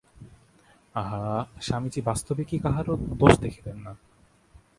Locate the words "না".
3.77-3.91